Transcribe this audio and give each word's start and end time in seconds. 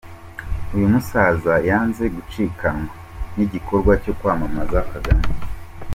Uyu 0.75 0.91
musaza 0.93 1.53
yanze 1.69 2.03
gucikanwa 2.15 2.93
n'igikorwa 3.35 3.91
cyo 4.03 4.13
kwamamaza 4.19 4.79
Kagame. 4.91 5.25